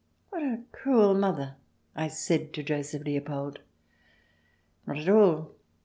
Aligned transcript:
"What 0.31 0.41
a 0.41 0.63
cruel 0.71 1.13
mother!" 1.13 1.57
I 1.95 2.07
said 2.07 2.53
to 2.53 2.63
Joseph 2.63 3.03
Leopold. 3.03 3.59
"Not 4.87 4.97
at 4.97 5.09
all. 5.09 5.51